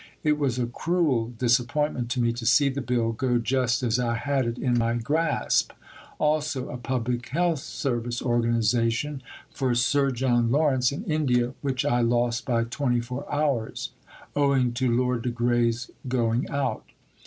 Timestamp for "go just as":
3.11-3.99